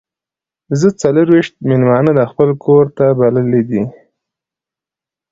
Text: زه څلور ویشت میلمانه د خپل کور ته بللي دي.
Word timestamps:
زه 0.79 0.87
څلور 1.01 1.27
ویشت 1.31 1.55
میلمانه 1.69 2.11
د 2.15 2.21
خپل 2.31 2.49
کور 2.65 2.85
ته 2.97 3.05
بللي 3.19 3.61
دي. 3.69 3.83